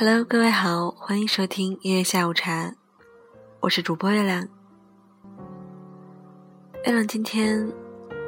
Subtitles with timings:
[0.00, 2.72] Hello，各位好，欢迎收听音乐下午茶，
[3.58, 4.46] 我是主播月亮。
[6.84, 7.68] 月亮今天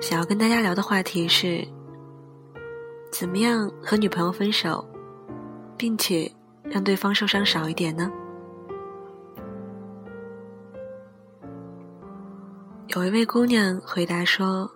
[0.01, 1.65] 想要跟大家聊的话题是：
[3.13, 4.85] 怎么样和女朋友分手，
[5.77, 6.29] 并且
[6.65, 8.11] 让对方受伤少一点呢？
[12.89, 14.69] 有一位姑娘回答说：“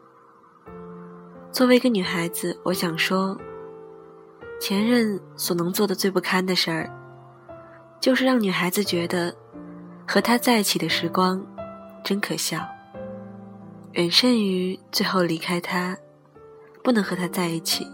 [1.51, 3.37] 作为一个女孩子，我想说。”
[4.67, 6.91] 前任所能做的最不堪的事儿，
[8.01, 9.31] 就是让女孩子觉得
[10.09, 11.39] 和他在一起的时光
[12.03, 12.67] 真可笑，
[13.93, 15.95] 远胜于最后离开他，
[16.83, 17.87] 不能和他在一起。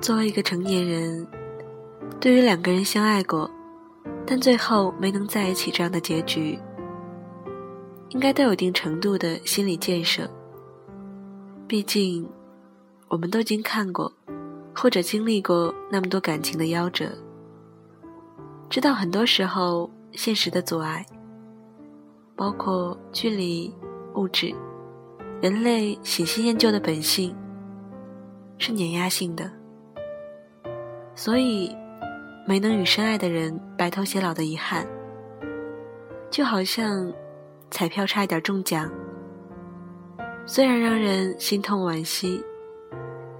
[0.00, 1.24] 作为一个成年人，
[2.18, 3.48] 对于两个人相爱过，
[4.26, 6.58] 但最后没能在一起这样的结局，
[8.08, 10.28] 应该都有一定程度的心理建设。
[11.68, 12.28] 毕竟。
[13.08, 14.12] 我们都已经看过，
[14.74, 17.10] 或者经历过那么多感情的夭折，
[18.68, 21.06] 知道很多时候现实的阻碍，
[22.34, 23.72] 包括距离、
[24.16, 24.52] 物质、
[25.40, 27.32] 人类喜新厌旧的本性，
[28.58, 29.48] 是碾压性的，
[31.14, 31.74] 所以
[32.44, 34.84] 没能与深爱的人白头偕老的遗憾，
[36.28, 37.12] 就好像
[37.70, 38.90] 彩票差一点中奖，
[40.44, 42.42] 虽然让人心痛惋惜。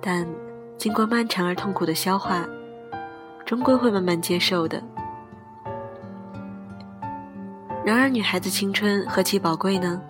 [0.09, 0.25] 但
[0.79, 2.47] 经过漫长而痛苦的消化，
[3.45, 4.81] 终归会慢慢接受的。
[7.85, 10.01] 然而，女孩子青春何其宝贵呢？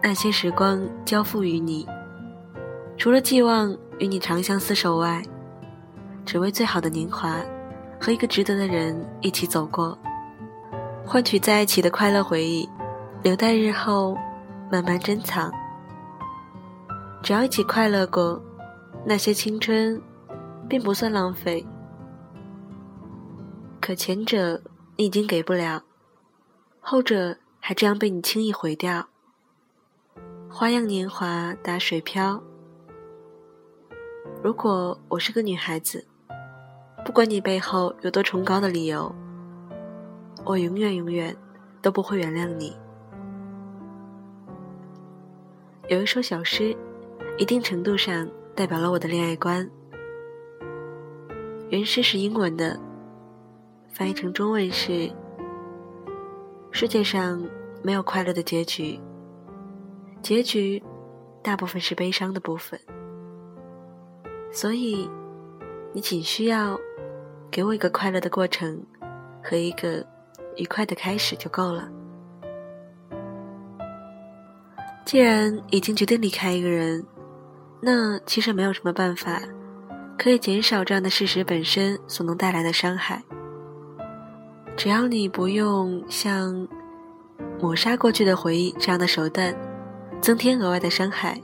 [0.00, 1.88] 那些时光交付于你，
[2.96, 5.20] 除了寄望与你长相厮守外，
[6.24, 7.34] 只为最好的年华
[8.00, 9.98] 和一个值得的人一起走过，
[11.04, 12.68] 换取在一起的快乐回忆，
[13.24, 14.16] 留待日后
[14.70, 15.50] 慢慢珍藏。
[17.24, 18.40] 只要一起快乐过。
[19.10, 19.98] 那些青春，
[20.68, 21.66] 并不算浪费。
[23.80, 24.60] 可前者
[24.96, 25.82] 你已经给不了，
[26.78, 29.08] 后者还这样被你轻易毁掉。
[30.50, 32.42] 花样年华打水漂。
[34.42, 36.06] 如果我是个女孩子，
[37.02, 39.10] 不管你背后有多崇高的理由，
[40.44, 41.34] 我永远永远
[41.80, 42.76] 都不会原谅你。
[45.88, 46.76] 有一首小诗，
[47.38, 48.28] 一定程度上。
[48.58, 49.70] 代表了我的恋爱观。
[51.70, 52.76] 原诗是英文的，
[53.92, 55.08] 翻译成中文是：
[56.72, 57.40] 世界上
[57.84, 58.98] 没有快乐的结局，
[60.22, 60.82] 结局
[61.40, 62.80] 大部分是悲伤的部分。
[64.50, 65.08] 所以，
[65.92, 66.76] 你仅需要
[67.52, 68.84] 给我一个快乐的过程
[69.40, 70.04] 和一个
[70.56, 71.88] 愉快的开始就够了。
[75.04, 77.06] 既然已经决定离开一个人。
[77.80, 79.40] 那其实没有什么办法
[80.18, 83.22] 可以减少这样的事实本身所能带来的伤害。
[84.76, 86.66] 只要你不用像
[87.60, 89.54] 抹杀过去的回忆这样的手段，
[90.20, 91.40] 增添额外的伤害，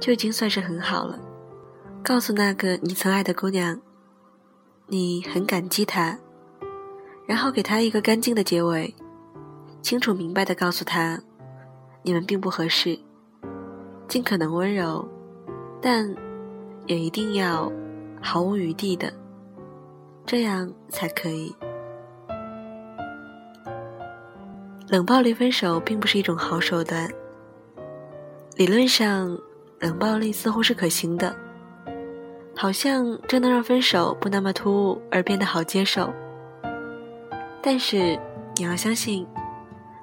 [0.00, 1.18] 就已经算是很好了。
[2.02, 3.80] 告诉那个你曾爱的姑娘，
[4.86, 6.18] 你很感激她，
[7.26, 8.94] 然后给她一个干净的结尾，
[9.80, 11.20] 清楚明白的告诉她，
[12.02, 12.98] 你们并不合适，
[14.08, 15.08] 尽可能温柔。
[15.82, 16.14] 但
[16.86, 17.70] 也一定要
[18.20, 19.12] 毫无余地的，
[20.24, 21.52] 这样才可以。
[24.88, 27.10] 冷暴力分手并不是一种好手段。
[28.56, 29.36] 理论上，
[29.80, 31.34] 冷暴力似乎是可行的，
[32.54, 36.12] 好像这能让分手不那么突兀而变得好接受。
[37.62, 38.18] 但是
[38.56, 39.26] 你要相信，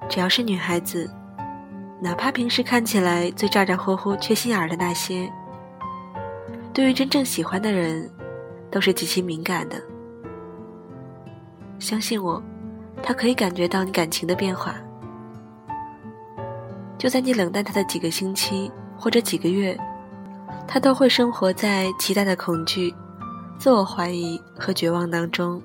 [0.09, 1.09] 只要是女孩子，
[2.01, 5.31] 哪怕平时看起来最咋咋呼呼、缺心眼儿的那些。
[6.73, 8.09] 对于真正喜欢的人，
[8.71, 9.81] 都是极其敏感的。
[11.79, 12.41] 相信我，
[13.01, 14.75] 他可以感觉到你感情的变化。
[16.97, 19.77] 就在你冷淡他的几个星期或者几个月，
[20.67, 22.93] 他都会生活在极大的恐惧、
[23.57, 25.61] 自我怀疑和绝望当中，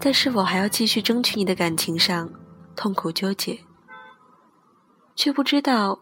[0.00, 2.28] 在是否还要继续争取你的感情上
[2.74, 3.60] 痛苦纠结，
[5.14, 6.00] 却不知道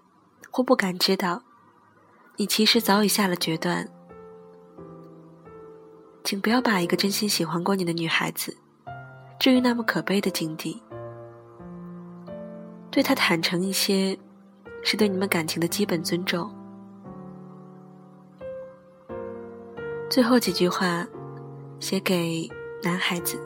[0.50, 1.42] 或不敢知道。
[2.36, 3.86] 你其实早已下了决断，
[6.24, 8.56] 请不要把一个真心喜欢过你的女孩子
[9.38, 10.82] 置于那么可悲的境地。
[12.90, 14.18] 对她坦诚一些，
[14.82, 16.50] 是对你们感情的基本尊重。
[20.08, 21.06] 最后几句话，
[21.80, 22.50] 写给
[22.82, 23.38] 男孩子。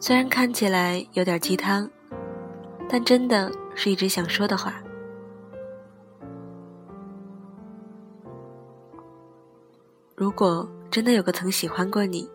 [0.00, 1.90] 虽然看起来有点鸡汤，
[2.88, 4.74] 但真的是一直想说的话。
[10.26, 12.28] 如果真的有个曾喜欢过你，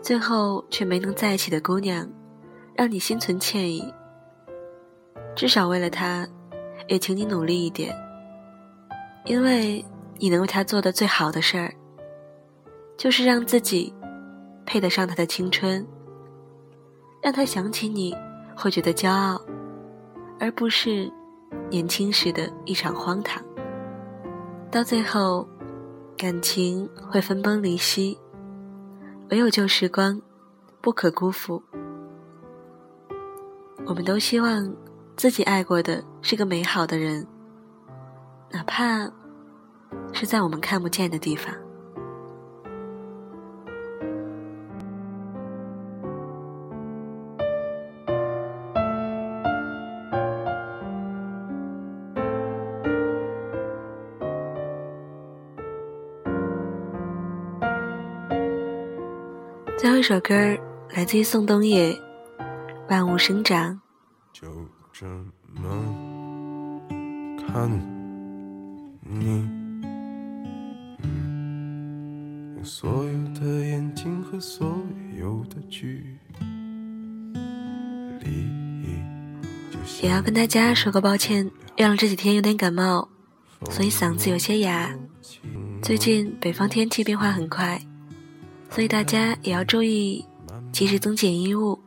[0.00, 2.08] 最后却没能在一起的姑娘，
[2.72, 3.92] 让你心存歉意，
[5.34, 6.24] 至少为了她，
[6.86, 7.92] 也请你努力一点，
[9.24, 9.84] 因为
[10.20, 11.74] 你能为她做的最好的事儿，
[12.96, 13.92] 就是让自己
[14.64, 15.84] 配得上她的青春，
[17.20, 18.16] 让她想起你
[18.54, 19.42] 会觉得骄傲，
[20.38, 21.12] 而不是
[21.68, 23.42] 年轻时的一场荒唐。
[24.70, 25.48] 到最后，
[26.16, 28.18] 感情会分崩离析，
[29.30, 30.20] 唯有旧时光，
[30.80, 31.62] 不可辜负。
[33.84, 34.74] 我们都希望
[35.16, 37.26] 自己爱过的是个美好的人，
[38.50, 39.10] 哪怕
[40.12, 41.54] 是在我们看不见的地方。
[59.84, 60.34] 最后一首歌
[60.94, 61.92] 来自于宋冬野，
[62.88, 63.74] 《万物生长》。
[64.32, 64.48] 就
[64.90, 65.04] 这
[65.52, 66.80] 么
[67.46, 67.70] 看
[69.02, 69.46] 你，
[72.64, 74.74] 所有的眼睛和所
[75.18, 76.16] 有的距
[78.22, 78.48] 离，
[80.02, 81.44] 也要跟大家说个抱歉，
[81.76, 83.06] 月亮这几天有点感冒，
[83.68, 84.96] 所以嗓子有些哑。
[85.82, 87.78] 最近北方天气变化很快。
[88.74, 90.26] 所以大家也要注意，
[90.72, 91.78] 及时增减衣物，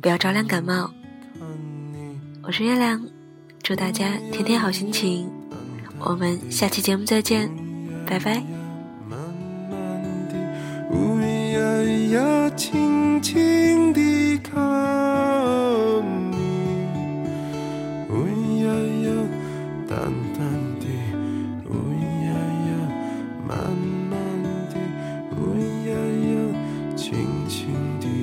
[0.00, 0.88] 不要着凉感冒。
[2.44, 3.04] 我是月亮，
[3.64, 5.28] 祝大家天天好心情。
[5.98, 7.50] 我们下期节目再见，
[8.06, 8.40] 拜拜。
[27.00, 28.19] 轻轻地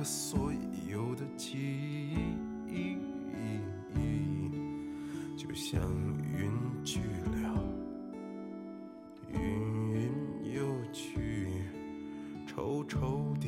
[0.00, 0.50] 和所
[0.90, 1.58] 有的记
[2.66, 2.96] 忆，
[5.36, 5.78] 就像
[6.34, 6.50] 云
[6.82, 7.00] 去
[7.42, 7.62] 了，
[9.28, 9.38] 云
[9.92, 10.10] 云
[10.54, 11.48] 又去，
[12.46, 13.46] 臭臭的，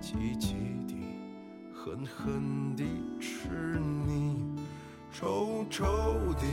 [0.00, 0.54] 急急
[0.86, 0.94] 的，
[1.74, 2.84] 狠狠地
[3.20, 4.56] 吃你，
[5.12, 6.46] 臭臭的，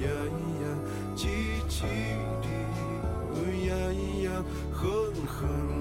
[0.00, 0.08] 呀
[0.62, 0.64] 呀，
[1.14, 1.28] 急
[1.68, 1.82] 急
[2.40, 2.48] 的，
[3.66, 3.76] 呀
[4.22, 4.88] 呀，狠
[5.26, 5.77] 狠